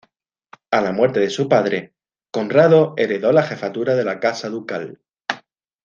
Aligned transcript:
A 0.71 0.81
la 0.81 0.93
muerte 0.93 1.19
de 1.19 1.29
su 1.29 1.47
padre, 1.47 1.93
Conrado 2.31 2.95
heredó 2.97 3.31
la 3.33 3.43
jefatura 3.43 3.93
de 3.93 4.03
la 4.03 4.19
casa 4.19 4.49
ducal. 4.49 4.99